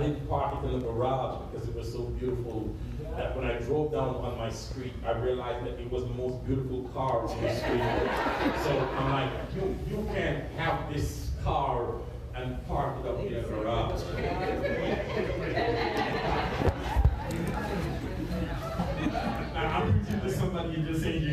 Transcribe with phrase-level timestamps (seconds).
[0.00, 2.74] didn't park it in the garage because it was so beautiful
[3.16, 6.44] that when I drove down on my street, I realized that it was the most
[6.46, 7.82] beautiful car on the street.
[8.64, 11.94] so I'm like, you, you can't have this car
[12.34, 14.02] and park it up in the garage.
[19.56, 21.30] I'm preaching to somebody you just saying, you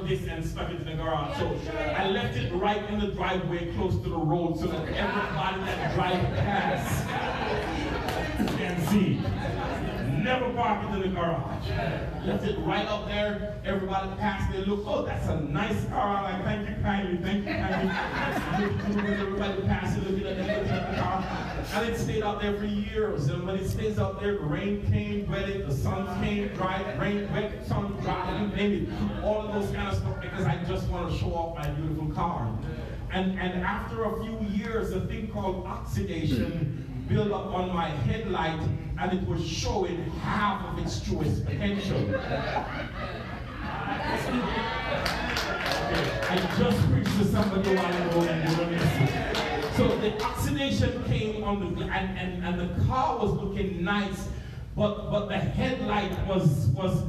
[0.00, 1.36] of this and stuck it in the garage.
[1.38, 1.56] So
[1.96, 5.94] I left it right in the driveway close to the road so that everybody that
[5.94, 7.06] drive past
[8.56, 9.20] can see.
[10.30, 11.68] Never park it in the garage.
[12.24, 13.60] Left it right up there.
[13.64, 14.64] Everybody passed there.
[14.64, 16.22] Look, oh, that's a nice car.
[16.22, 19.12] Like, thank you kindly, thank you kindly.
[19.12, 21.24] everybody passed it, looking at, the car.
[21.74, 23.26] And it stayed out there for years.
[23.26, 27.00] And when it stays out there, the rain came, wet it, the sun came, dried,
[27.00, 27.96] rain, wet, sun,
[28.54, 29.24] name it.
[29.24, 32.08] All of those kind of stuff because I just want to show off my beautiful
[32.14, 32.56] car.
[33.12, 36.89] And, and after a few years, a thing called oxidation hmm.
[37.10, 38.60] Built up on my headlight
[39.00, 41.98] and it was showing half of its truest potential.
[46.32, 49.50] I just preached to somebody a while ago and.
[49.76, 54.28] So the oxidation came on the and, and, and the car was looking nice,
[54.76, 57.02] but but the headlight was was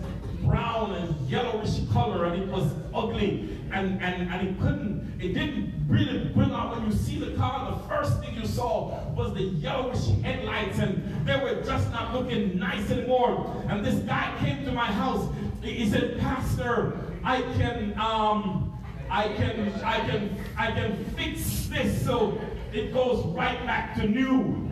[0.44, 5.74] brown and yellowish color and it was ugly and, and, and it couldn't, it didn't
[5.88, 9.44] really bring out when you see the car, the first thing you saw was the
[9.44, 13.64] yellowish headlights and they were just not looking nice anymore.
[13.70, 15.28] And this guy came to my house,
[15.62, 18.78] he said, Pastor, I can, um,
[19.10, 22.40] I can, I can, I can fix this so
[22.74, 24.70] it goes right back to new.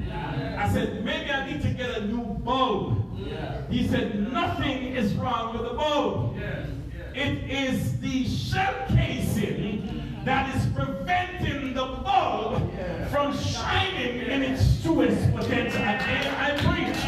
[0.58, 2.99] I said, maybe I need to get a new bulb.
[3.70, 6.38] He said, nothing is wrong with the bulb.
[7.16, 12.72] It is the shell casing that is preventing the bulb
[13.10, 15.82] from shining in its truest potential.
[15.82, 17.00] Again, I preach.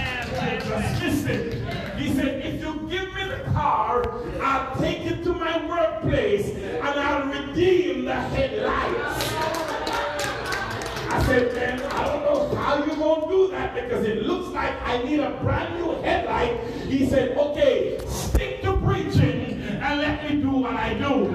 [0.67, 1.97] Just listen.
[1.97, 4.03] He said, if you give me the car,
[4.41, 9.70] I'll take it to my workplace and I'll redeem the headlights.
[11.11, 14.47] I said, man, I don't know how you're going to do that because it looks
[14.53, 16.57] like I need a brand new headlight.
[16.87, 21.25] He said, okay, stick to preaching and let me do what I do.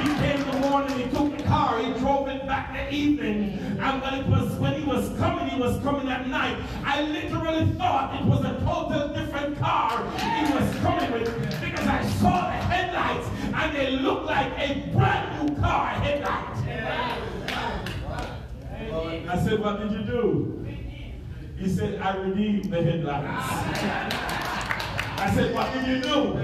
[0.00, 3.58] He came in the morning, he took the car, he drove it back the evening.
[3.80, 6.56] And when it was when he was coming, he was coming at night.
[6.84, 12.04] I literally thought it was a total different car he was coming with because I
[12.18, 16.49] saw the headlights and they looked like a brand new car headlight.
[19.30, 20.66] I said, what did you do?
[21.56, 23.46] He said, I redeemed the headlights.
[25.20, 26.42] I said, what did you do?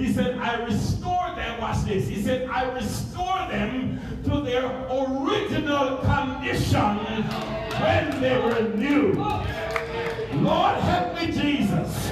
[0.00, 1.60] He said, I restored them.
[1.60, 2.06] Watch this.
[2.06, 6.98] He said, I restored them to their original condition
[7.80, 9.14] when they were new.
[10.40, 12.10] Lord, help me, Jesus.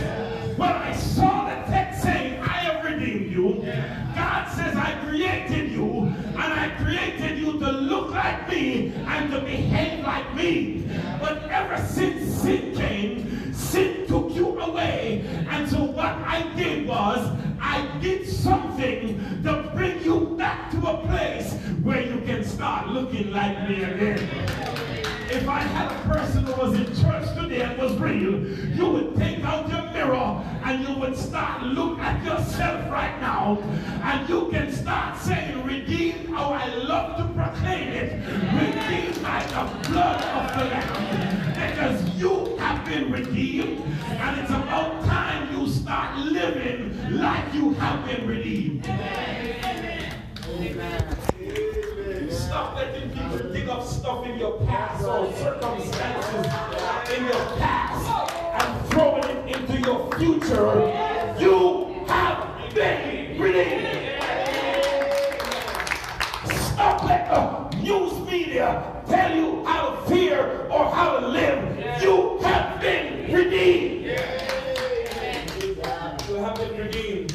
[0.57, 3.63] When I saw the text saying, I have redeemed you,
[4.17, 5.66] God says, I created
[6.87, 10.89] created you to look like me and to behave like me.
[11.21, 15.25] But ever since sin came, sin took you away.
[15.49, 17.19] And so what I did was,
[17.61, 23.33] I did something to bring you back to a place where you can start looking
[23.33, 24.76] like me again.
[25.37, 28.43] If I had a person who was in church today and was real,
[28.75, 33.59] you would take out your mirror and you would start look at yourself right now
[34.03, 38.13] and you can start saying, redeemed, oh I love to proclaim it,
[38.55, 41.53] redeemed by the blood of the Lamb.
[41.53, 48.07] Because you have been redeemed and it's about time you start living like you have
[48.07, 48.87] been redeemed.
[48.87, 50.15] Amen.
[50.49, 51.16] Amen.
[52.57, 56.47] Stop letting people dig up stuff in your past or circumstances
[57.15, 60.73] in your past and throwing it into your future.
[61.39, 64.23] You have been redeemed.
[66.47, 72.03] Stop letting the uh, news media tell you how to fear or how to live.
[72.03, 74.19] You have been redeemed.
[76.27, 77.35] You have been redeemed.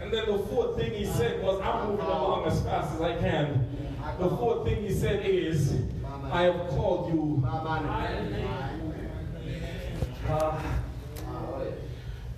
[0.00, 3.16] And then the fourth thing he said was, I'm moving along as fast as I
[3.18, 3.35] can.
[4.18, 5.74] The fourth thing he said is,
[6.32, 7.42] I have called you.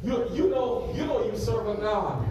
[0.03, 2.27] You, you know, you know you serve a God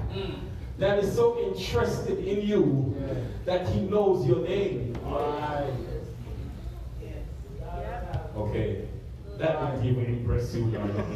[0.77, 2.95] that is so interested in you
[3.45, 4.97] that he knows your name.
[8.35, 8.83] Okay.
[9.37, 10.71] That didn't even impress you,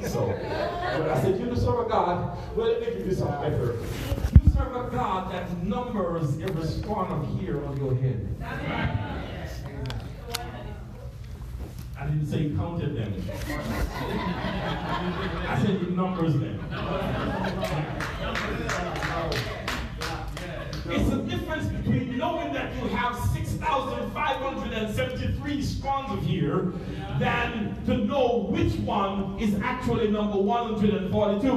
[0.06, 0.28] so.
[0.28, 2.38] But I said, you serve a God.
[2.56, 3.80] Well, let me give you some effort
[4.54, 8.28] serve a God that numbers every strand of hair on your head.
[12.28, 13.14] So he counted them.
[15.48, 16.60] I said he numbers them.
[20.88, 26.74] It's a difference between knowing that you have 6,573 strongs of here
[27.22, 31.48] than to know which one is actually number 142.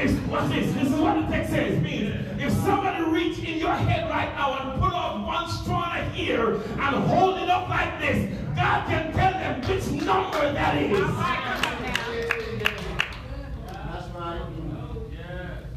[0.00, 0.72] It's, what's this?
[0.72, 1.74] This is what the text says.
[1.74, 6.10] It means if somebody reach in your head right now and pull off one strong
[6.12, 10.98] here and hold it up like this, God can tell them which number that is.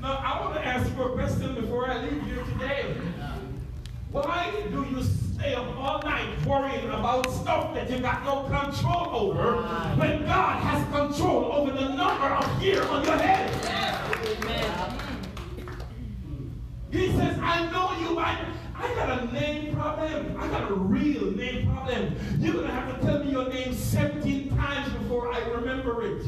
[0.02, 2.96] Now, I want to ask you a question before I leave here today.
[4.12, 5.02] Why do you
[5.44, 9.58] stay up all night worrying about stuff that you got no control over
[9.98, 13.50] when God has control over the number of hair on your head?
[16.92, 18.18] He says, I know you.
[18.20, 20.38] I, I got a name problem.
[20.40, 22.16] I got a real name problem.
[22.40, 26.26] You're going to have to tell me your name 17 times before I remember it.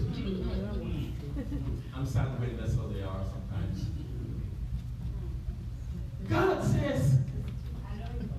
[1.96, 3.86] I'm sad celebrating that's how they are sometimes.
[6.28, 7.20] God says,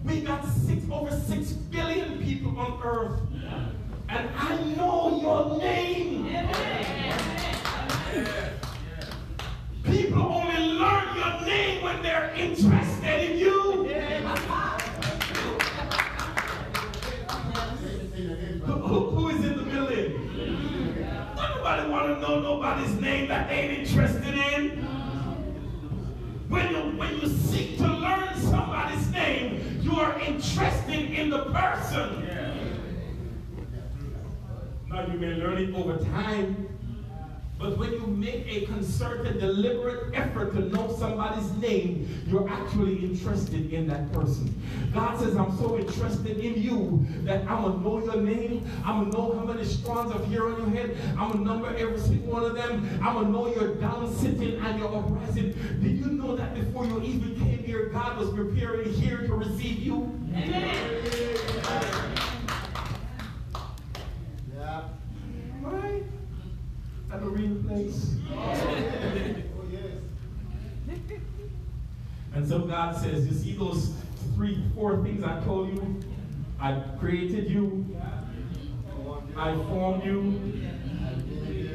[0.06, 3.20] we got six over six billion people on earth.
[4.08, 6.26] And I know your name.
[9.84, 13.84] People only learn your name when they're interested in you.
[18.64, 21.34] Who, who is in the building?
[21.36, 24.95] Nobody want to know nobody's name that they ain't interested in.
[26.48, 32.28] When you, when you seek to learn somebody's name, you are interested in the person.
[34.88, 36.68] Now you may learn it over time,
[37.58, 43.72] but when you make a concerted, deliberate effort to know somebody's name, you're actually interested
[43.72, 44.54] in that person.
[44.92, 48.70] God says, I'm so interested in you that I'm going to know your name.
[48.84, 50.98] I'm going to know how many strands of hair on your head.
[51.18, 53.00] I'm going to number every single one of them.
[53.02, 55.52] I'm going to know your down sitting and your uprising.
[55.80, 59.78] Did you know that before you even came here, God was preparing here to receive
[59.78, 60.12] you?
[60.34, 61.02] Amen.
[64.54, 64.82] Yeah.
[65.62, 66.02] Right?
[67.36, 68.16] At a real place.
[72.34, 73.92] And so God says, you see those
[74.34, 76.00] three, four things I told you?
[76.60, 77.96] I created you.
[79.36, 80.40] I formed you.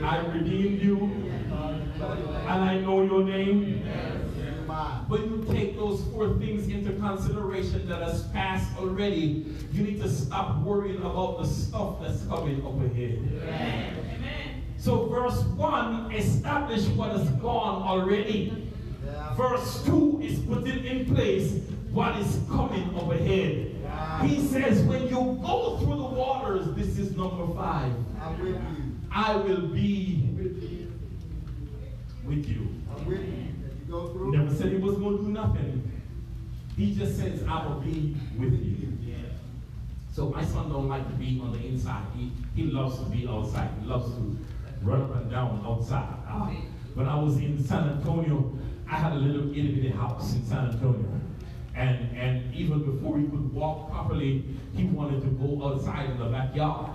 [0.04, 0.98] I redeemed you.
[1.02, 3.86] And I know your name.
[5.08, 10.10] When you take those four things into consideration that has passed already, you need to
[10.10, 13.20] stop worrying about the stuff that's coming up ahead.
[14.82, 18.68] So verse 1 established what has gone already.
[19.06, 19.36] Yeah.
[19.36, 21.54] Verse 2 is putting in place
[21.92, 23.76] what is coming overhead.
[23.84, 24.24] Yeah.
[24.24, 27.94] He says, when you go through the waters, this is number 5.
[28.20, 28.62] I will,
[29.12, 30.92] I will be with you.
[32.26, 33.54] I'm with you.
[33.88, 35.92] you Never said he was going to do nothing.
[36.76, 38.82] He just says, I will be with you.
[40.12, 42.04] So my son don't like to be on the inside.
[42.18, 43.70] He, he loves to be outside.
[43.80, 44.38] He loves to
[44.84, 46.16] run up and down outside.
[46.28, 46.48] Uh,
[46.94, 48.58] when I was in San Antonio,
[48.90, 51.06] I had a little itty bitty house in San Antonio.
[51.74, 54.44] And, and even before he could walk properly,
[54.74, 56.92] he wanted to go outside in the backyard.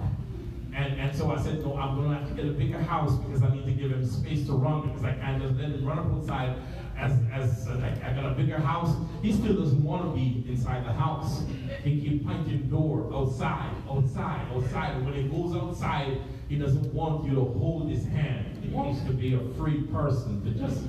[0.75, 3.17] And, and so I said, no, I'm going to have to get a bigger house
[3.17, 5.87] because I need to give him space to run because I can't just let him
[5.87, 6.57] run up outside
[6.97, 8.97] as, as uh, I, I got a bigger house.
[9.23, 11.45] He still doesn't want to be inside the house.
[11.83, 14.97] He keeps the door outside, outside, outside.
[14.97, 18.59] And when he goes outside, he doesn't want you to hold his hand.
[18.63, 20.83] He wants to be a free person to just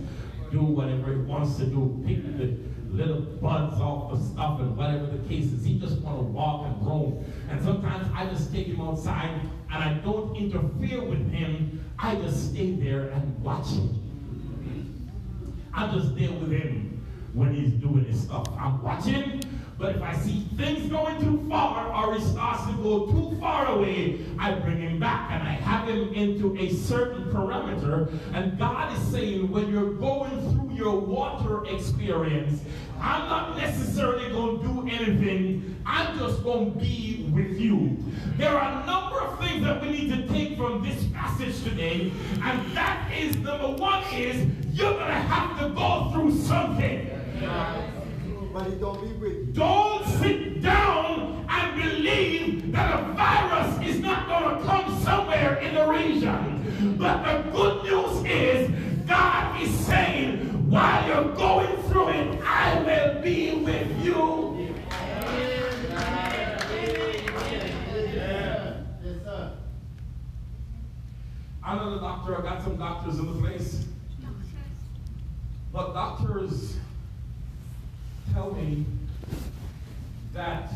[0.51, 2.57] do whatever he wants to do, pick the
[2.89, 5.65] little buds off the stuff and whatever the case is.
[5.65, 7.25] He just want to walk and roam.
[7.49, 11.83] And sometimes I just take him outside and I don't interfere with him.
[11.99, 14.06] I just stay there and watch him.
[15.77, 18.47] I'm just there with him when he's doing his stuff.
[18.59, 19.41] I'm watching
[19.77, 23.67] but if I see things going too far or he starts to go too far
[23.67, 28.11] away, I bring him back and I have him into a certain parameter.
[28.33, 32.63] And God is saying, when you're going through your water experience,
[32.99, 35.75] I'm not necessarily going to do anything.
[36.47, 37.97] Going to be with you.
[38.37, 42.09] There are a number of things that we need to take from this passage today.
[42.41, 47.09] And that is, number one is, you're going to have to go through something.
[48.53, 49.45] But he don't be with you.
[49.51, 55.75] Don't sit down and believe that a virus is not going to come somewhere in
[55.75, 56.95] the region.
[56.97, 58.71] But the good news is
[59.05, 63.96] God is saying, while you're going through it, I will be with you.
[71.67, 72.37] I'm not a doctor.
[72.37, 73.85] I got some doctors in the place.
[75.73, 76.77] But doctors
[78.33, 78.85] tell me
[80.31, 80.71] that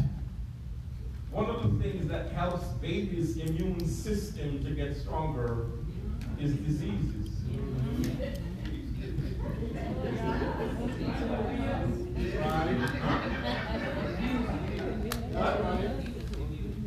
[1.32, 5.68] one of the things that helps baby's immune system to get stronger
[6.38, 7.30] is diseases.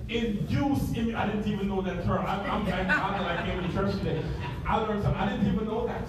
[0.09, 2.27] Induce, I didn't even know that term.
[2.27, 4.23] I'm, I'm trying I came to church today.
[4.67, 5.21] I learned something.
[5.21, 6.09] I didn't even know that.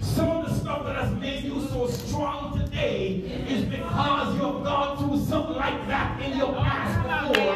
[0.00, 3.16] Some of the stuff that has made you so strong today
[3.48, 7.47] is because you've gone through something like that in your past before.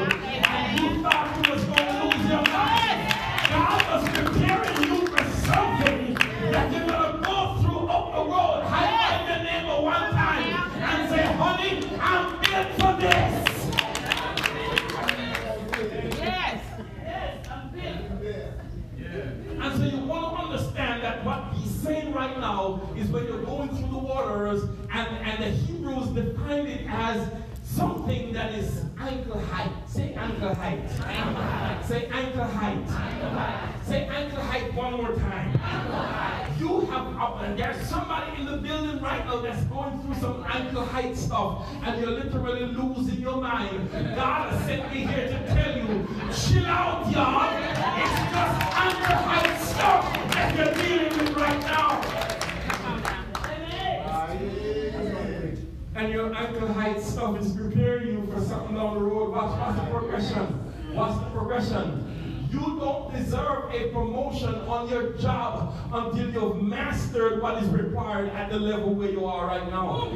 [60.13, 60.95] Progression.
[60.95, 62.49] Watch the progression.
[62.51, 68.51] You don't deserve a promotion on your job until you've mastered what is required at
[68.51, 70.13] the level where you are right now.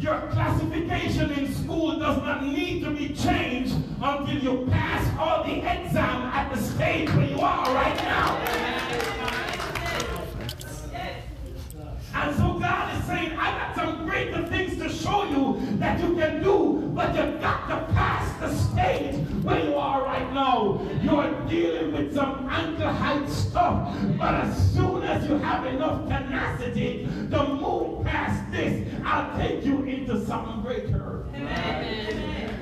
[0.00, 5.58] Your classification in school does not need to be changed until you pass all the
[5.58, 8.72] exam at the stage where you are right now.
[12.14, 16.14] And so God is saying, I got some greater things to show you that you
[16.14, 20.80] can do, but you've got to pass the stage where you are right now.
[21.02, 21.92] You're dealing
[22.62, 28.50] some ankle height stuff, but as soon as you have enough tenacity to move past
[28.50, 31.26] this, I'll take you into something greater.
[31.34, 32.58] Amen.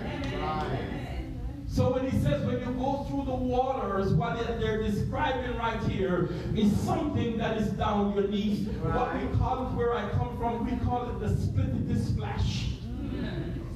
[1.66, 6.28] So when he says when you go through the waters, what they're describing right here
[6.54, 8.68] is something that is down your knees.
[8.68, 8.96] Right.
[8.96, 12.69] What we call it where I come from, we call it the splittity splash.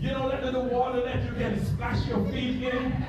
[0.05, 3.07] You know that little water that you can splash your feet in?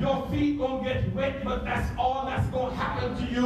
[0.00, 3.44] Your feet gonna get wet, but that's all that's gonna happen to you.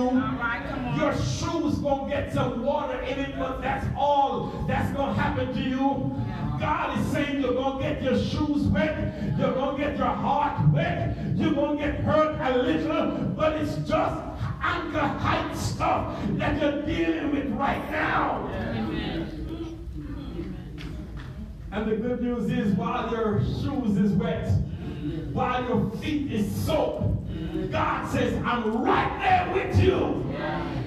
[0.97, 5.61] your shoes gonna get some water in it, but that's all that's gonna happen to
[5.61, 6.15] you.
[6.61, 10.07] God is saying you're going to get your shoes wet, you're going to get your
[10.07, 14.21] heart wet, you're going to get hurt a little, but it's just
[14.61, 18.47] ankle height stuff that you're dealing with right now.
[21.73, 24.49] And the good news is while your shoes is wet,
[25.33, 27.17] while your feet is soaked,
[27.71, 29.99] God says, I'm right there with you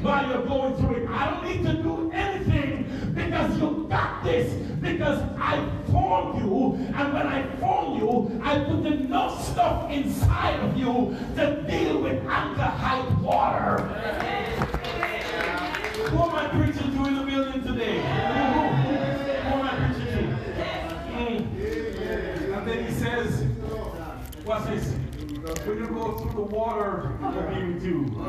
[0.02, 1.10] while you're going through it.
[1.10, 6.74] I don't need to do anything because you got this, because I formed you.
[6.96, 12.22] And when I formed you, I put enough stuff inside of you to deal with
[12.28, 14.43] ankle height water.
[25.66, 28.22] When you go through the water, I will be with you.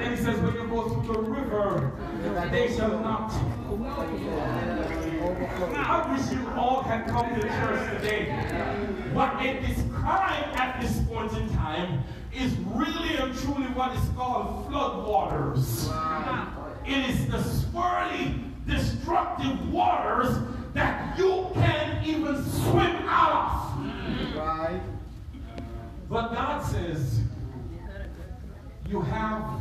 [0.00, 1.92] And he says, when you go through the river,
[2.50, 3.30] they shall not.
[5.76, 8.32] I wish you all had come to church today.
[9.12, 12.02] What they describe at this point in time
[12.34, 15.88] is really and truly what is called flood waters.
[16.84, 20.36] It is the swirly, destructive waters
[20.72, 24.36] that you can't even swim out of.
[24.36, 24.80] Right.
[26.14, 27.20] But God says,
[28.88, 29.60] you have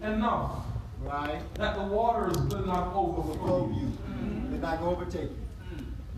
[0.00, 0.64] enough.
[1.02, 1.42] Right.
[1.56, 3.92] That the waters will not overflow you.
[4.14, 4.50] Mm.
[4.50, 5.36] They're not going to overtake you.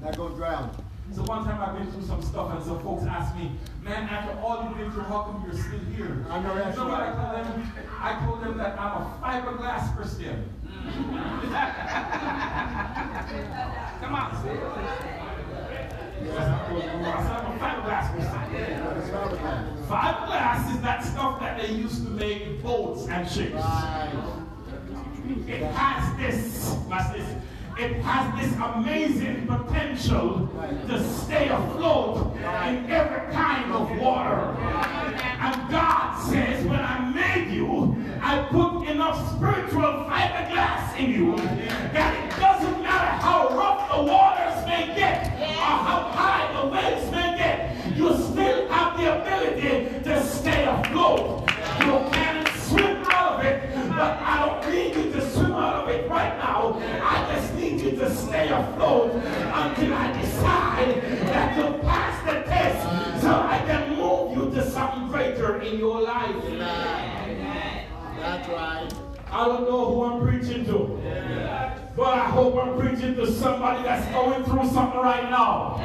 [0.00, 0.84] Not going to drown you.
[1.16, 3.50] So one time I've been through some stuff and some folks asked me,
[3.82, 6.24] man, after all you've been through, how come you're still here?
[6.30, 7.08] I know that's you know right.
[7.08, 7.72] I told them?
[8.00, 10.48] I told them that I'm a fiberglass Christian.
[14.00, 14.30] Come on.
[16.24, 18.06] Yes, I'm a fiberglass
[20.78, 23.54] is that stuff that they used to make boats and ships.
[25.46, 26.74] It has this?
[27.78, 30.50] it has this amazing potential
[30.88, 34.56] to stay afloat in every kind of water.
[35.40, 39.97] And God says, when I made you, I put enough spiritual
[58.48, 64.50] stay afloat until I decide that you pass the test so I can move you
[64.54, 66.34] to something greater in your life.
[68.18, 68.88] That's right.
[69.30, 71.67] I don't know who I'm preaching to.
[71.98, 75.80] But I hope I'm preaching to somebody that's going through something right now.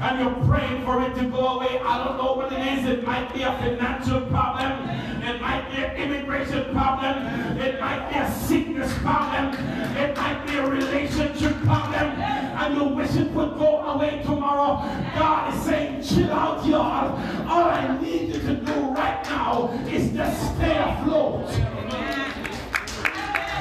[0.00, 1.78] And you're praying for it to go away.
[1.84, 2.88] I don't know what it is.
[2.88, 4.88] It might be a financial problem.
[5.22, 7.58] It might be an immigration problem.
[7.58, 9.52] It might be a sickness problem.
[9.98, 12.08] It might be a relationship problem.
[12.22, 14.80] And you wish it would go away tomorrow.
[15.18, 17.12] God is saying, chill out, y'all.
[17.46, 21.48] All I need you to do right now is just stay afloat.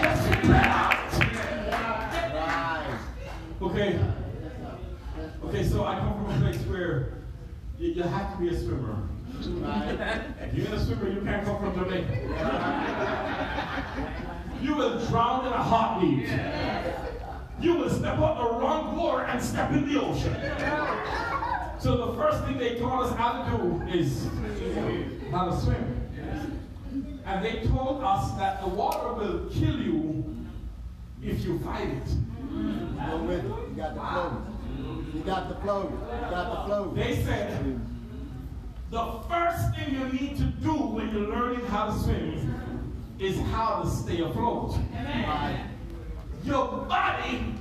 [0.01, 0.95] Just spread out.
[2.31, 2.99] Right.
[3.61, 3.99] Okay.
[5.43, 7.13] Okay, so I come from a place where
[7.99, 9.07] you, have to be a swimmer.
[9.39, 9.99] Right.
[10.41, 12.13] If you're not a swimmer, you can't come from Jamaica.
[14.61, 16.27] You will drown in a heartbeat.
[17.61, 20.35] You will step on the wrong floor and step in the ocean.
[21.79, 24.27] So the first thing they taught us how to do is
[25.31, 25.95] how to swim.
[27.25, 30.25] And they told us that the water will kill you
[31.21, 32.07] if you fight it.
[33.09, 33.45] Go with it.
[33.45, 34.41] You got the flow.
[35.13, 35.83] You got the flow.
[35.83, 36.91] You got the flow.
[36.95, 37.79] They said
[38.91, 43.83] the first thing you need to do when you're learning how to swim is how
[43.83, 44.75] to stay afloat.
[44.93, 45.65] Right.
[46.43, 47.53] Your body,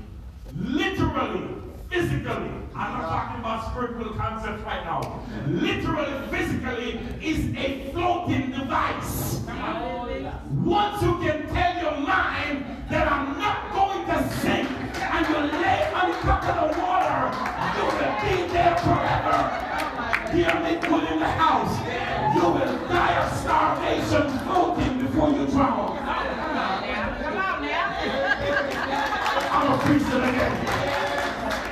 [0.56, 1.48] literally,
[1.90, 9.40] physically, I'm not talking about spiritual concepts right now, literally, physically, is a floating device.
[10.64, 15.92] Once you can tell your mind that I'm not going to sink and you lay
[15.92, 17.20] on top of the water,
[17.76, 19.67] you will be there forever.
[20.32, 21.78] Hear me put in the house.
[22.36, 25.96] You will die of starvation floating before you drown.
[25.96, 27.96] Come on now!
[29.50, 30.66] I'm gonna preach it again.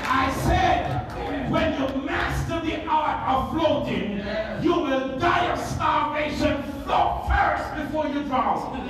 [0.08, 4.22] I said, when you master the art of floating,
[4.62, 6.62] you will die of starvation.
[6.84, 8.88] Float first before you drown.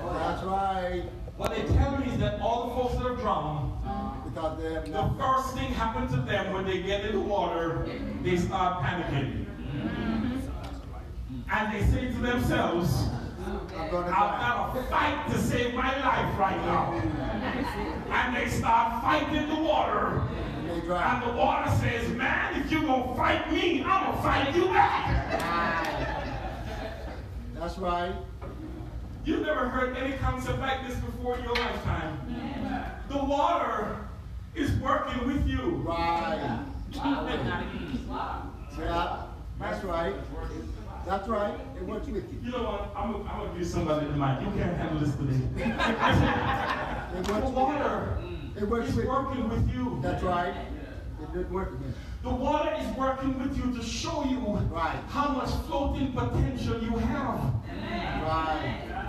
[0.00, 1.04] That's right.
[1.36, 3.73] What they tell me is that all the folks that are drowned, Because they have
[4.34, 7.86] the first thing happens to them when they get in the water,
[8.22, 9.46] they start panicking.
[11.52, 13.08] And they say to themselves,
[13.78, 16.92] I've got to fight to save my life right now.
[18.10, 20.22] And they start fighting the water.
[20.58, 21.20] And they And drown.
[21.28, 24.64] the water says, man, if you're going to fight me, I'm going to fight you
[24.66, 26.20] back.
[27.54, 28.12] That's right.
[29.24, 32.18] You've never heard any concept like this before in your lifetime.
[33.08, 33.96] The water
[34.54, 35.82] is working with you.
[35.86, 36.60] Right.
[36.92, 37.64] Yeah.
[39.58, 40.14] That's right.
[41.06, 41.54] That's right.
[41.76, 42.38] It works with you.
[42.42, 42.90] You know what?
[42.96, 44.40] I'm going I'm to give somebody the mic.
[44.40, 45.40] You can't handle this today.
[47.14, 48.28] It the works with water you.
[48.56, 49.10] It works is with you.
[49.10, 49.98] working with you.
[50.02, 50.54] That's right.
[51.22, 51.94] It didn't work again.
[52.22, 54.38] The water is working with you to show you
[54.70, 54.98] Right.
[55.08, 57.52] how much floating potential you have.
[58.22, 59.03] Right.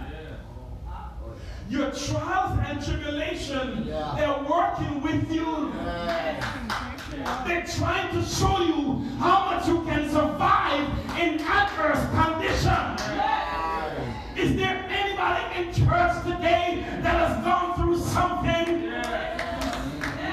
[1.69, 4.13] Your trials and tribulation, Yeah.
[4.15, 5.73] they're working with you.
[5.75, 7.43] Yeah.
[7.47, 10.88] They're trying to show you how much you can survive
[11.19, 13.01] in adverse conditions.
[13.17, 14.13] Right.
[14.36, 18.91] Is there anybody in church today that has gone through something?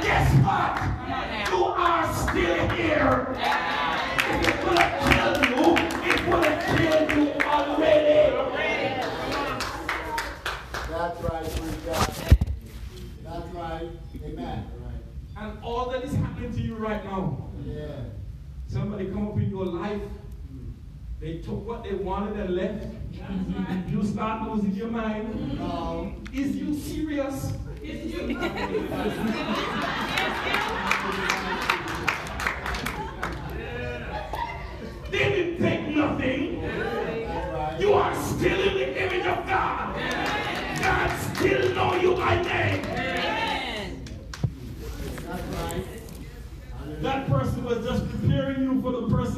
[0.03, 1.51] Guess what?
[1.51, 3.21] You are still here.
[15.42, 17.87] And all that is happening to you right now, Yeah.
[18.68, 20.00] somebody come up in your life,
[21.20, 22.87] they took what they wanted and left.
[23.90, 25.59] You start losing your mind.
[25.59, 26.14] No.
[26.33, 27.55] Is you serious?
[27.83, 28.14] They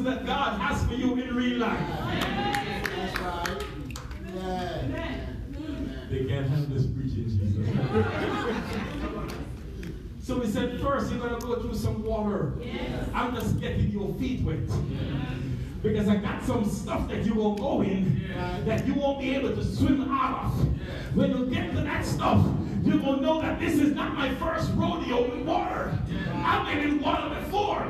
[0.05, 1.79] that God has for you in real life.
[2.95, 3.63] That's right.
[4.35, 5.25] Yeah.
[6.11, 7.65] preaching Jesus.
[10.21, 12.53] so he said, first you're gonna go through some water.
[12.61, 13.09] Yes.
[13.15, 14.59] I'm just getting your feet wet.
[15.81, 18.31] Because I got some stuff that you will go in
[18.65, 20.67] that you won't be able to swim out of.
[21.15, 22.45] When you get to that stuff,
[22.85, 25.97] you will know that this is not my first rodeo in water.
[26.35, 27.81] I've been in water before.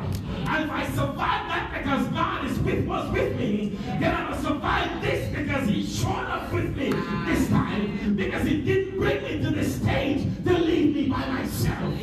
[0.47, 1.17] And if I survive
[1.49, 5.67] that because God is with was with me, then I'm going to survive this because
[5.67, 6.91] He showed up with me
[7.25, 8.15] this time.
[8.15, 11.93] Because He didn't bring me to this stage to leave me by myself.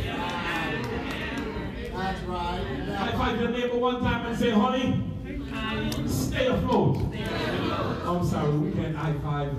[1.94, 2.88] That's right.
[2.98, 5.02] I find your neighbor one time and say, honey,
[6.06, 6.98] stay afloat.
[8.04, 9.52] I'm sorry, we can't high five.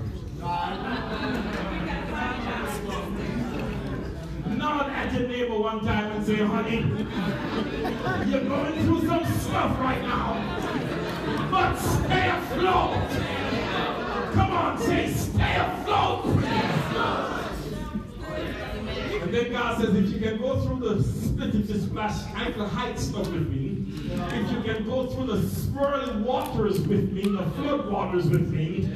[4.64, 6.76] Nod at your neighbor one time and say, honey,
[8.30, 10.40] you're going through some stuff right now,
[11.50, 13.10] but stay afloat.
[14.32, 16.43] Come on, say, stay afloat.
[19.54, 23.86] God says, if you can go through the you splash ankle height stuff with me,
[24.10, 28.90] if you can go through the swirling waters with me, the flood waters with me,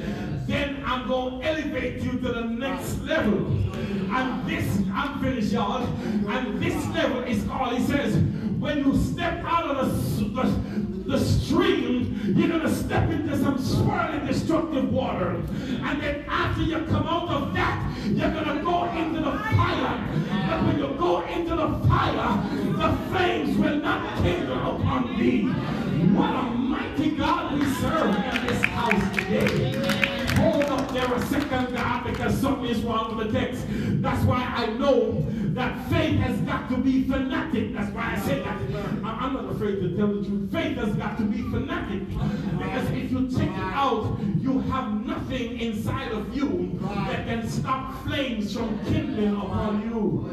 [0.48, 3.36] then I'm going to elevate you to the next level.
[4.10, 5.86] And this, I'm finished, y'all.
[6.26, 8.16] And this level is called, he says,
[8.58, 13.58] when you step out of the, the, the stream, you're going to step into some
[13.58, 15.30] swirling destructive water.
[15.30, 20.06] And then after you come out of that, you're going to go into the fire.
[20.46, 25.44] But when you go into the fire, the flames will not kindle upon thee.
[26.12, 31.74] What a mighty God we serve in this house today hold up there a second,
[31.74, 33.64] God, because something is wrong with the text.
[33.68, 35.26] That's why I know
[35.58, 37.74] that faith has got to be fanatic.
[37.74, 38.56] That's why I say that.
[39.04, 40.52] I'm not afraid to tell the truth.
[40.52, 42.08] Faith has got to be fanatic.
[42.08, 48.04] Because if you take it out, you have nothing inside of you that can stop
[48.04, 50.30] flames from kindling upon you.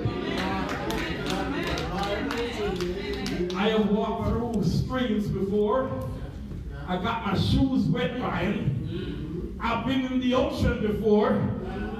[3.57, 5.89] I have walked through streams before.
[6.87, 8.59] I got my shoes wet by.
[9.59, 11.41] I've been in the ocean before.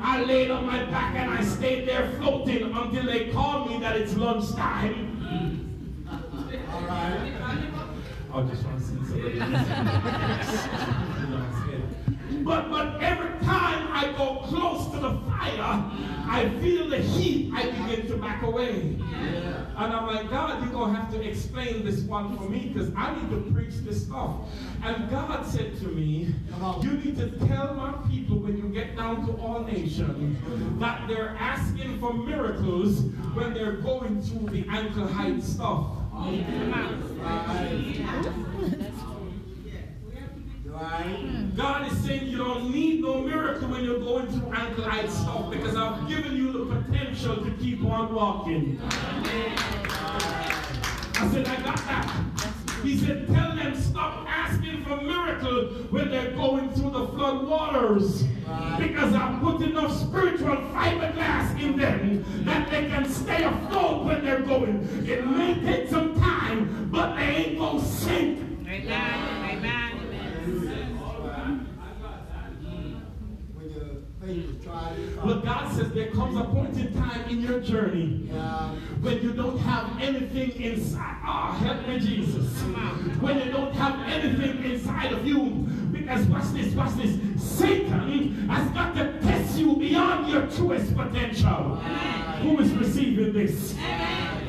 [0.01, 3.95] I laid on my back and I stayed there floating until they called me that
[3.95, 5.11] it's lunchtime.
[6.71, 7.33] All right.
[8.33, 11.21] I just want to see somebody.
[12.45, 15.83] but but every time I go close to the fire,
[16.27, 17.51] I feel the heat.
[17.53, 18.97] I begin to back away.
[18.99, 19.65] Yeah.
[19.77, 22.91] And I'm like, God, you're going to have to explain this one for me because
[22.95, 24.35] I need to preach this stuff.
[24.83, 26.33] And God said to me,
[26.81, 30.37] you need to tell my people when you get down to all nations
[30.79, 33.01] that they're asking for miracles
[33.33, 35.87] when they're going through the ankle height stuff.
[40.77, 41.55] Hmm.
[41.55, 45.49] God is saying you don't need no miracle when you're going through ankle height stuff
[45.49, 48.81] because I've given you the potential to keep on walking.
[48.83, 49.49] I
[51.31, 52.25] said, I got that.
[52.83, 58.23] He said, tell them stop asking for miracle when they're going through the flood waters.
[58.77, 64.41] Because I put enough spiritual fiberglass in them that they can stay afloat when they're
[64.41, 64.83] going.
[65.07, 68.41] It may take some time, but they ain't gonna sink.
[68.67, 69.34] Amen.
[75.23, 78.29] But God says there comes a point in time in your journey
[79.01, 81.17] when you don't have anything inside.
[81.23, 82.61] Ah, oh, help me, Jesus.
[83.19, 85.67] When you don't have anything inside of you.
[85.91, 87.17] Because watch this, watch this.
[87.41, 91.75] Satan has got to test you beyond your truest potential.
[92.41, 93.75] Who is receiving this?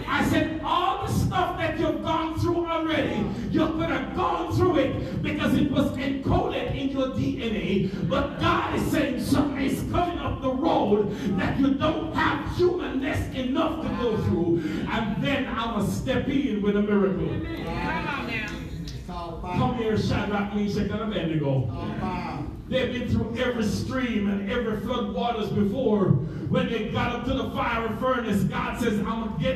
[0.06, 4.78] I said, all the stuff that you've gone through already, you could have gone through
[4.78, 8.08] it because it was encoded in your DNA.
[8.08, 13.34] But God is saying something is coming up the road that you don't have humanness
[13.34, 14.62] enough to go through.
[14.88, 17.26] And then I'm going to step in with a miracle.
[17.26, 18.46] Come on now.
[19.08, 22.44] Come here, Shadrach, Meshach, and Abednego.
[22.68, 27.34] They've been through every stream and every flood waters before when they got up to
[27.34, 29.55] the fire furnace, God says, I'm going to get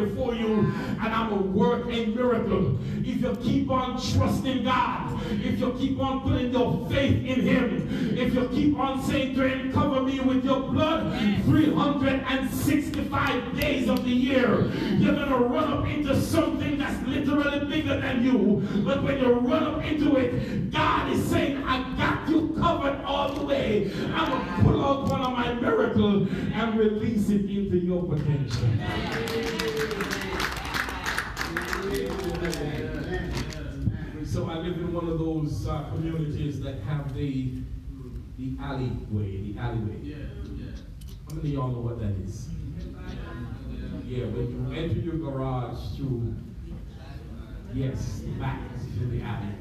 [0.00, 2.78] before you and I'm going to work a miracle.
[2.98, 7.88] If you keep on trusting God, if you keep on putting your faith in Him,
[8.16, 14.04] if you keep on saying to Him, cover me with your blood 365 days of
[14.04, 18.66] the year, you're going to run up into something that's literally bigger than you.
[18.84, 23.32] But when you run up into it, God is saying, I got you covered all
[23.32, 23.90] the way.
[24.14, 28.68] I'm going to pull out one of my miracles and release it into your potential.
[32.48, 37.58] So I live in one of those uh, communities that have the
[38.38, 39.98] the alleyway, the alleyway.
[40.02, 40.16] Yeah,
[40.56, 40.70] yeah.
[41.28, 42.48] How many of y'all know what that is?
[44.06, 46.34] Yeah, when you enter your garage through,
[47.74, 48.60] yes, the back
[48.94, 49.52] to the alley.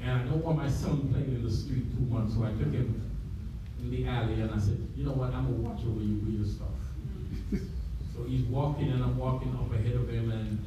[0.00, 2.72] And I don't want my son playing in the street too much, so I took
[2.72, 3.02] him
[3.82, 6.34] in the alley and I said, you know what, I'm gonna watch over you with
[6.34, 6.68] your stuff.
[8.14, 10.64] So he's walking and I'm walking up ahead of him and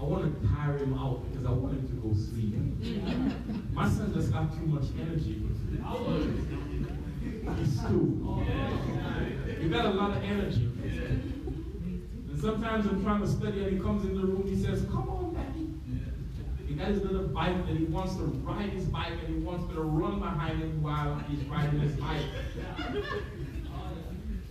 [0.00, 2.54] I want to tire him out because I want him to go sleep.
[2.54, 3.74] Mm-hmm.
[3.74, 5.42] My son just got too much energy.
[7.58, 8.42] He's too.
[9.60, 10.70] He got a lot of energy.
[10.82, 15.10] And sometimes I'm trying to study and he comes in the room, he says, come
[15.10, 15.68] on, daddy.
[16.66, 19.68] He got his little bike and he wants to ride his bike and he wants
[19.68, 22.24] me to run behind him while he's riding his bike.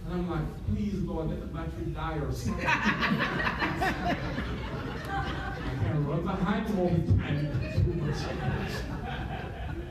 [0.05, 2.65] And I'm like, please, Lord, let the battery die or something.
[5.19, 7.51] I can't run behind him all the time.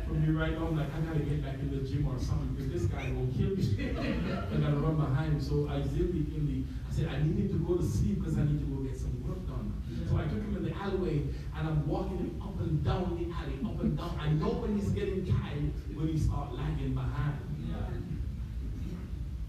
[0.06, 2.72] For me right I'm like, I gotta get back in the gym or something because
[2.72, 3.62] this guy will kill me.
[3.92, 5.40] I gotta run behind him.
[5.40, 8.38] So I zipped in the, I said, I need him to go to sleep because
[8.38, 9.72] I need to go get some work done.
[10.08, 11.22] So I took him in the alleyway
[11.56, 14.18] and I'm walking him up and down the alley, up and down.
[14.18, 17.36] I know when he's getting tired when he start lagging behind.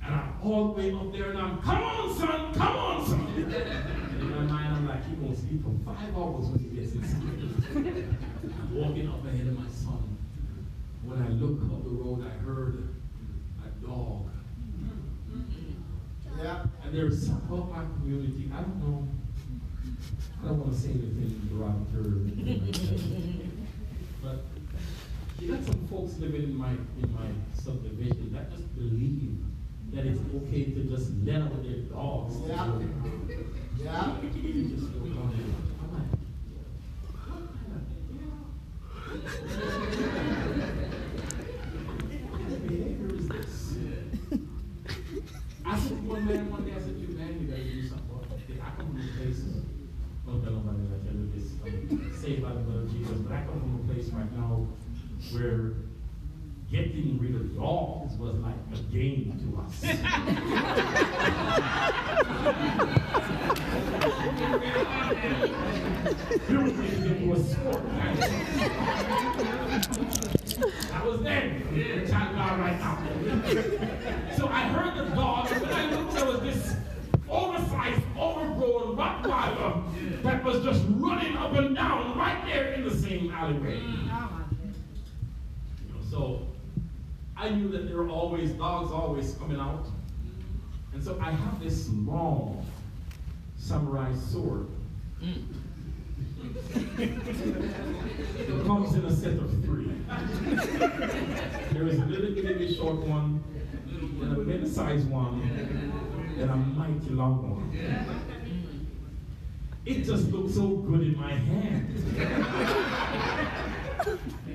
[0.03, 4.05] And I'm all the way up there and I'm, come on, son, come on, son.
[4.19, 7.05] In my mind, I'm like, he won't sleep for five hours when he gets sleep.
[7.75, 10.17] I'm walking up ahead of my son.
[11.03, 12.89] When I look up the road, I heard
[13.65, 14.29] a dog.
[16.37, 16.65] Yeah.
[16.83, 19.07] And there's some about my community, I don't know,
[20.41, 23.43] I don't want to say anything derogatory.
[24.21, 24.43] But
[25.39, 29.37] you got some folks living in my, in my subdivision that just believe
[29.93, 32.35] that it's okay to just let out their dogs.
[32.47, 32.71] Yeah.
[33.81, 34.15] Yeah.
[34.21, 35.35] You just look on it.
[35.79, 36.09] I'm like,
[37.01, 37.09] what
[42.41, 43.75] kind of is this?
[45.65, 48.05] I said one man one day, I said, you man, you gotta do something.
[48.61, 49.39] I come from a place,
[50.25, 51.01] don't tell nobody that I
[51.33, 54.31] this, I'm saved by the blood of Jesus, but I come from a place right
[54.35, 54.67] now
[55.31, 55.73] where
[56.69, 59.83] getting rid of dogs was like a game to us.
[66.49, 67.83] You were making it into a sport.
[70.93, 71.43] I was there.
[71.43, 72.97] I'm child God right now.
[74.35, 76.75] So I heard the dog, and when I looked, there was this
[77.29, 79.83] oversized, overgrown Rottweiler
[80.23, 83.79] that was just running up and down right there in the same alleyway.
[83.79, 84.29] You know,
[86.09, 86.47] so
[87.37, 89.85] I knew that there were always dogs always coming out.
[90.93, 91.31] And so I
[92.09, 92.65] long
[93.57, 94.67] samurai sword.
[96.97, 99.91] It comes in a set of three.
[101.71, 103.43] There is a little bitty short one,
[104.21, 105.41] and a mid-sized one,
[106.37, 107.69] and a mighty long one.
[109.85, 111.87] It just looks so good in my hand.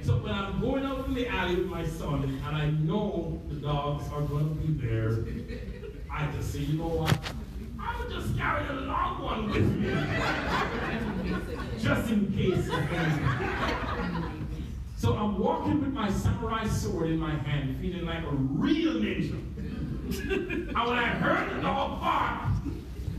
[0.03, 3.57] So when I'm going out in the alley with my son, and I know the
[3.57, 5.25] dogs are going to be there,
[6.11, 7.19] I just say, you know what?
[8.15, 9.91] Just carry the long one with me,
[11.81, 12.65] just in case.
[14.97, 19.33] So I'm walking with my samurai sword in my hand, feeling like a real ninja.
[19.33, 22.53] and when I heard the dog bark,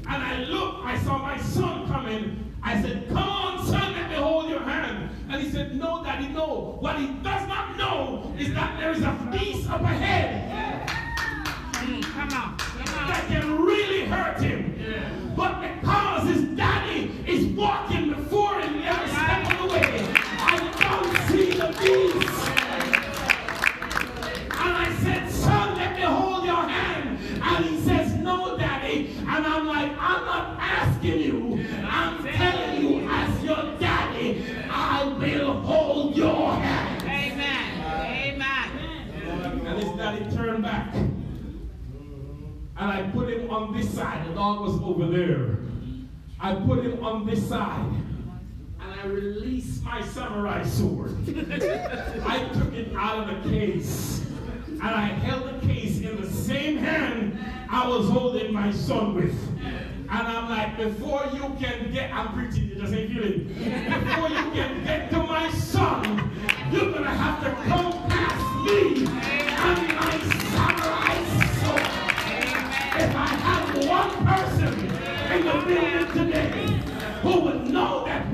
[0.07, 2.53] and I looked, I saw my son coming.
[2.63, 5.09] I said, Come on, son, let me hold your hand.
[5.29, 6.77] And he said, No, daddy, no.
[6.79, 10.45] What he does not know is that there is a beast up ahead
[11.85, 12.57] Come on.
[12.57, 13.07] Come on.
[13.09, 14.74] that can really hurt him.
[15.35, 21.17] But because his daddy is walking before him every step of the way, I don't
[21.29, 22.49] see the beast.
[24.51, 27.19] And I said, son, let me hold your hand.
[27.41, 29.15] And he says, no, daddy.
[29.19, 31.65] And I'm like, I'm not asking you.
[31.85, 37.03] I'm telling you, as your daddy, I will hold your hand.
[37.03, 38.35] Amen.
[38.35, 39.65] Amen.
[39.67, 41.04] And his daddy turned back.
[42.77, 44.27] And I put him on this side.
[44.27, 45.57] The dog was over there.
[46.39, 47.91] I put him on this side.
[48.81, 51.15] And I released my samurai sword.
[51.27, 54.25] I took it out of the case.
[54.67, 59.35] And I held the case in the same hand I was holding my son with.
[59.61, 63.47] And I'm like, before you can get, I'm preaching, you just ain't feeling.
[63.47, 66.31] Before you can get to my son,
[66.71, 69.14] you're gonna have to come past me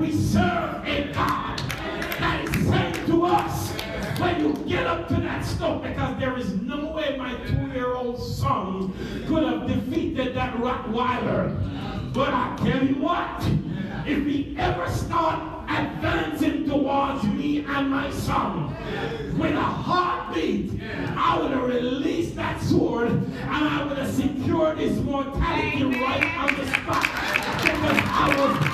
[0.02, 3.72] we serve a God that is saying to us,
[4.20, 8.92] when you get up to that stone, because there is no way my two-year-old son
[9.28, 11.56] could have defeated that Rottweiler.
[12.14, 13.44] But I tell you what,
[14.08, 18.76] if he ever start advancing towards me and my son
[19.38, 20.82] with a heartbeat,
[21.16, 26.56] I would have released that sword and I would have secured his mortality right on
[26.56, 27.04] the spot
[27.62, 28.71] because I was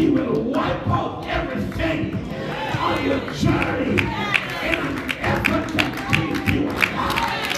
[0.00, 2.14] he will wipe out everything
[2.78, 7.50] on your journey in an effort to keep you alive.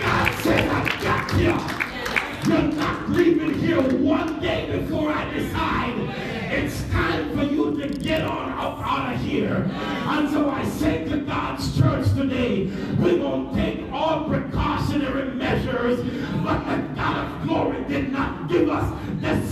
[0.00, 2.52] God said, I got you.
[2.52, 5.94] You're not leaving here one day before I decide
[6.50, 9.70] it's time for you to get on up out of here.
[9.72, 12.64] And so I say to God's church today,
[12.98, 16.00] we're going to take all precautionary measures,
[16.42, 19.47] but the God of glory did not give us the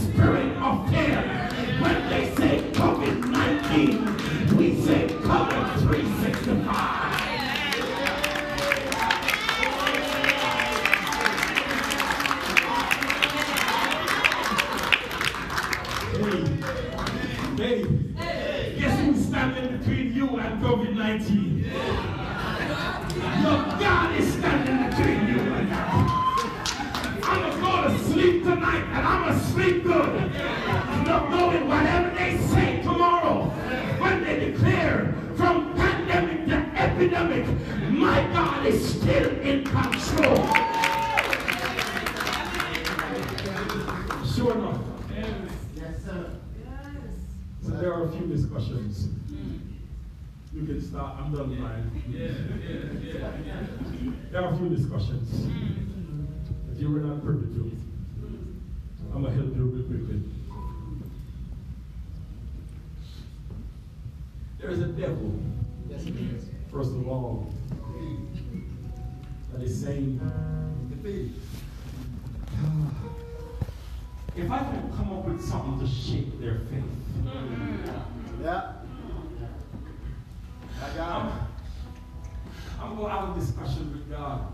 [82.86, 84.46] I'm going to have a discussion with God.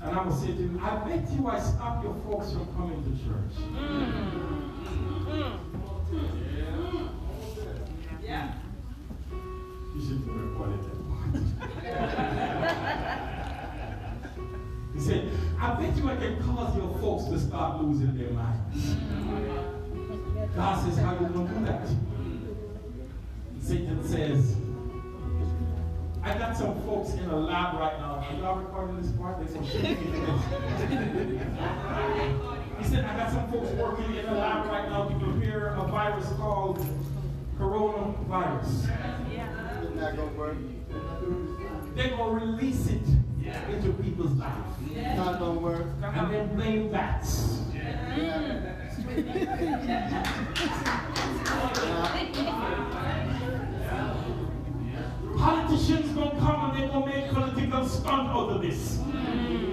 [0.00, 2.66] And I'm going to say to him, I bet you I stop your folks from
[2.76, 3.54] coming to church.
[8.22, 8.52] Yeah.
[9.32, 10.96] You should have recorded that.
[14.94, 15.28] he said,
[15.60, 18.94] I bet you I can cause your folks to start losing their minds.
[20.54, 21.88] God says, how are you going to do that?
[23.60, 24.56] Satan says,
[26.26, 28.26] I got some folks in a lab right now.
[28.28, 29.38] Are y'all recording this part?
[29.38, 30.42] They gonna shoot me for this.
[32.78, 35.84] He said, I got some folks working in a lab right now to prepare a
[35.86, 36.84] virus called
[37.60, 38.90] coronavirus.
[39.84, 40.56] It's not gonna work.
[41.94, 43.02] They're gonna release it
[43.70, 44.80] into people's lives.
[44.96, 45.86] It's not gonna work.
[46.02, 47.60] And then blame bats.
[47.72, 48.82] Yeah.
[51.46, 52.82] Politicians
[58.06, 58.96] political stunt out of this.
[58.98, 59.72] Hmm.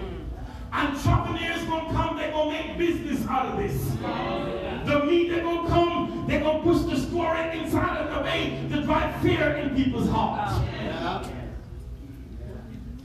[0.76, 3.89] And Entrepreneurs gonna come, they're gonna make business out of this.
[4.00, 4.88] Hmm.
[4.88, 8.82] The media are gonna come, they're gonna push the story inside of the way to
[8.84, 10.54] drive fear in people's hearts.
[10.56, 11.30] Oh, yeah.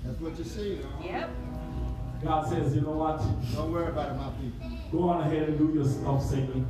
[0.05, 0.81] That's what you see.
[1.05, 1.31] Yep.
[2.25, 3.19] God says, you know what?
[3.55, 4.79] Don't worry about it, my people.
[4.91, 6.67] Go on ahead and do your stuff, Satan.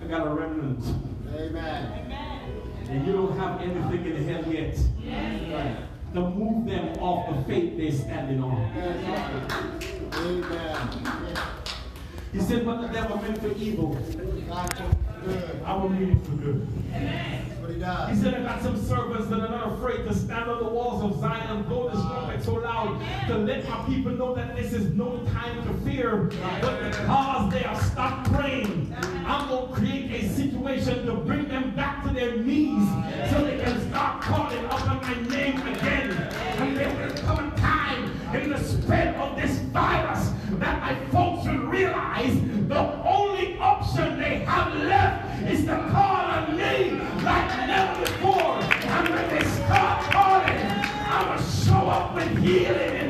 [0.00, 0.84] I got a remnant.
[1.32, 2.12] Amen.
[2.88, 4.76] And you don't have anything in hell yet.
[5.06, 5.91] Right.
[6.14, 8.70] To move them off the faith they're standing on.
[10.14, 11.36] Amen.
[12.34, 13.96] He said, but the devil meant for evil.
[15.64, 16.66] I will mean it for good.
[17.60, 20.68] What He said, I got some servants that are not afraid to stand on the
[20.68, 24.54] walls of Zion and blow the trumpet so loud to let my people know that
[24.54, 26.30] this is no time to fear.
[26.60, 28.94] But because they are stopped praying,
[29.24, 32.86] I'm going to create a situation to bring them back to their knees
[33.30, 36.10] so they can start calling up on my name again.
[36.58, 41.46] And there will come a time in the spread of this virus that my folks
[41.46, 42.34] will realize
[42.66, 48.58] the only option they have left is to call on me like never before.
[48.96, 50.58] And when they start calling,
[51.16, 53.01] I will show up with healing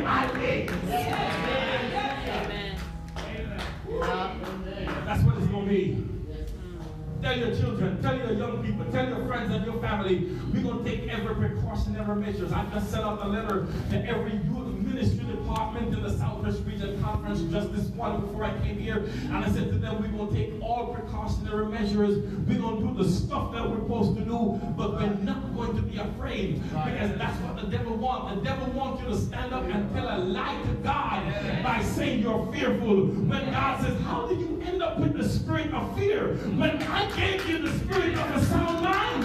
[7.23, 10.85] Tell your children, tell your young people, tell your friends and your family, we're going
[10.85, 12.53] to take every precautionary measures.
[12.53, 17.01] I just sent out a letter to every youth ministry department in the Southwest Region
[17.01, 20.35] Conference just this morning before I came here, and I said to them, we're going
[20.35, 22.19] to take all precautionary measures.
[22.49, 25.77] We're going to do the stuff that we're supposed to do, but we're not going
[25.77, 28.35] to be afraid because that's what the devil wants.
[28.41, 32.21] The devil wants you to stand up and tell a lie to God by saying
[32.21, 33.07] you're fearful.
[33.07, 34.52] When God says, how did you
[34.93, 36.35] up with the spirit of fear?
[36.57, 39.25] When I gave you the spirit of a sound mind,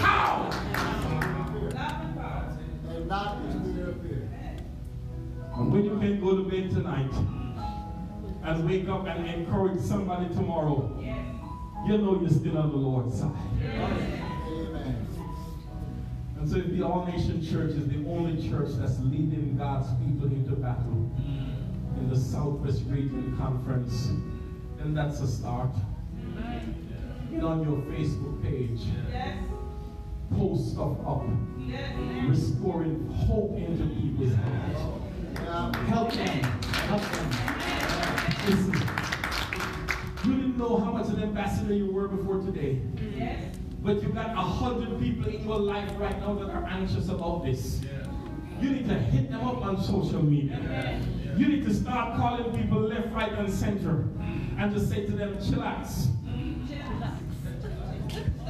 [0.00, 0.50] how?
[2.88, 4.28] And not the of fear.
[5.54, 7.12] And when you can go to bed tonight
[8.44, 10.94] and wake up and encourage somebody tomorrow,
[11.86, 13.32] you know you're still on the Lord's side.
[13.62, 15.06] Amen.
[16.38, 20.26] And so if the All Nation Church is the only church that's leading God's people
[20.26, 21.10] into battle
[21.96, 24.10] in the Southwest Region Conference,
[24.86, 25.70] then that's a start.
[27.32, 28.82] Get on your Facebook page.
[30.36, 31.24] Post stuff up.
[32.28, 34.30] Restoring hope into people's.
[34.30, 35.76] Yeah.
[35.86, 36.42] Help them.
[36.86, 37.30] Help them.
[38.46, 38.74] Listen.
[40.24, 42.80] You didn't know how much an ambassador you were before today.
[43.82, 47.44] But you've got a hundred people in your life right now that are anxious about
[47.44, 47.80] this.
[48.60, 51.00] You need to hit them up on social media.
[51.36, 54.04] You need to start calling people left, right, and center.
[54.58, 56.06] And just say to them, chillax.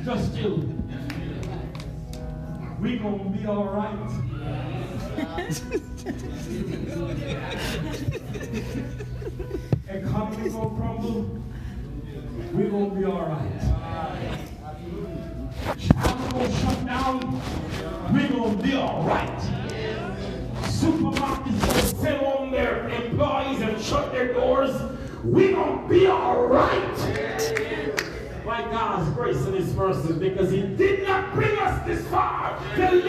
[0.04, 0.58] Just chill.
[2.80, 3.98] We gonna be alright.
[5.18, 7.14] Economy
[29.76, 32.58] because He did not bring us this far.
[32.76, 33.05] To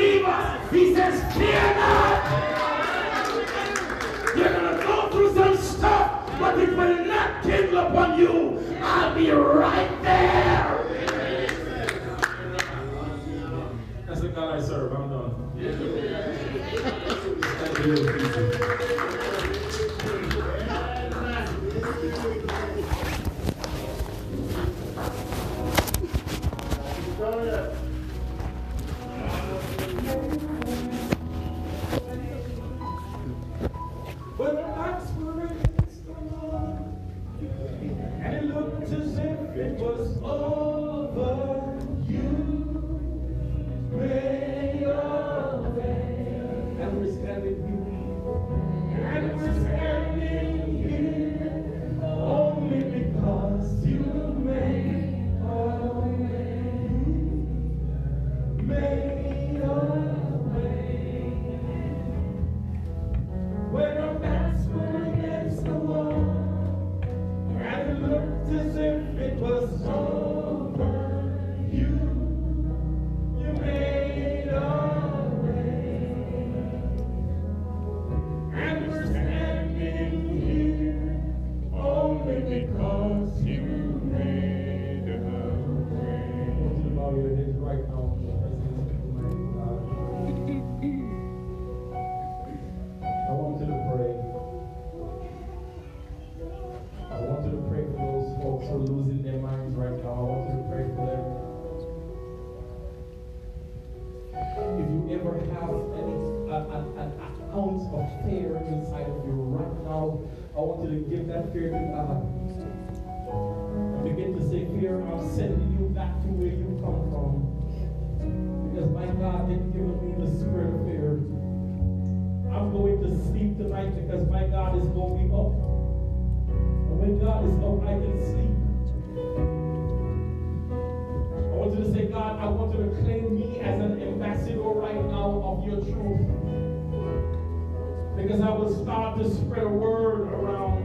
[138.27, 140.83] Because I will start to spread a word around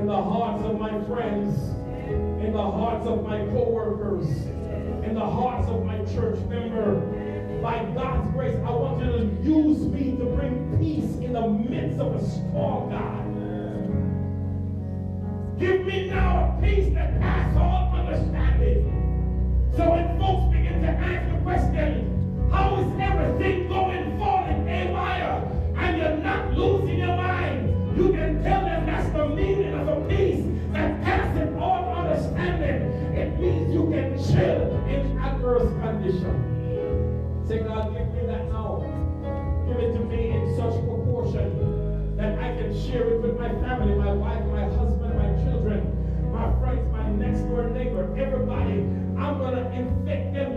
[0.00, 1.56] in the hearts of my friends,
[2.42, 4.26] in the hearts of my co-workers,
[5.06, 6.98] in the hearts of my church member.
[7.62, 12.00] By God's grace, I want you to use me to bring peace in the midst
[12.00, 13.26] of a storm, God.
[15.60, 19.70] Give me now a peace that passes all understanding.
[19.76, 21.89] So when folks begin to ask the question,
[43.70, 48.82] family, my wife, my husband, my children, my friends, my next door neighbor, everybody.
[49.16, 50.49] I'm going to infect them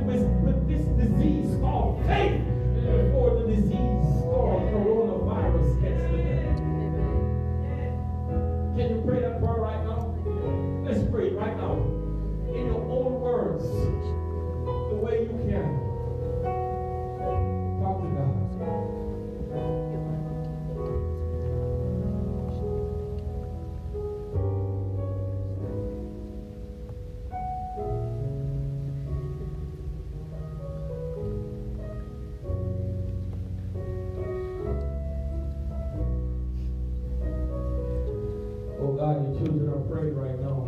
[39.83, 40.67] your children are praying right now.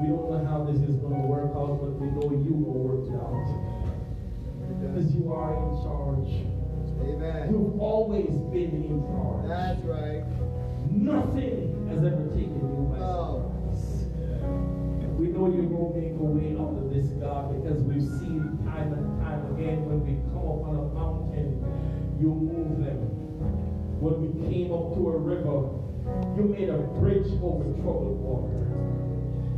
[0.00, 2.78] We don't know how this is going to work out, but we know you will
[2.86, 3.46] work it out.
[4.80, 6.30] Because you are in charge.
[7.02, 7.50] Amen.
[7.50, 9.48] You've always been in charge.
[9.48, 10.22] That's right.
[10.90, 14.06] Nothing has ever taken you by surprise.
[15.18, 18.92] We know you will make a way out of this, God, because we've seen time
[18.94, 21.58] and time again when we come up on a mountain,
[22.20, 23.02] you move them.
[23.98, 25.74] When we came up to a river,
[26.36, 28.64] you made a bridge over troubled water.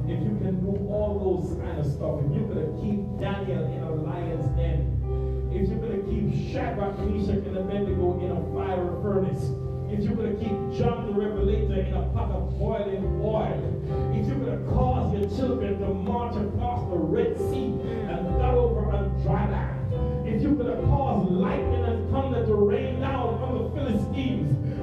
[0.09, 3.83] If you can do all those kind of stuff, if you're gonna keep Daniel in
[3.83, 9.51] a lion's den, if you're gonna keep Shadrach, Meshach, and Abednego in a fire furnace,
[9.93, 13.61] if you're gonna keep John the Revelator in a pot of boiling oil,
[14.15, 17.75] if you're gonna cause your children to march across the Red Sea
[18.09, 22.55] and not over on dry land, if you're gonna cause lightning and thunder to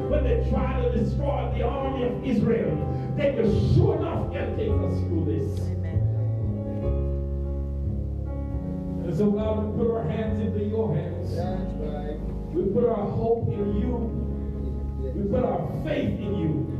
[0.09, 4.69] when they try to destroy the army of Israel, then you sure enough can take
[4.69, 5.59] us through this.
[9.07, 11.35] And so God, we put our hands into your hands.
[11.35, 12.19] That's right.
[12.53, 14.13] We put our hope in you.
[15.15, 16.73] We put our faith in you.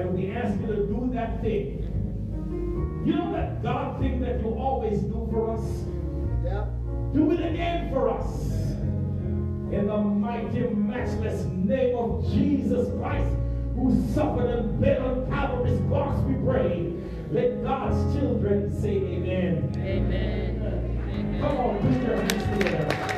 [0.00, 1.78] And we ask you to do that thing.
[3.04, 5.64] You know that God thing that you always do for us?
[6.44, 7.14] Yep.
[7.14, 8.61] Do it again for us.
[9.72, 13.30] In the mighty, matchless name of Jesus Christ,
[13.74, 16.92] who suffered and bled on Calvary's cross, we pray.
[17.30, 19.72] Let God's children say amen.
[19.78, 21.38] Amen.
[21.40, 23.11] Come on, put your hands together.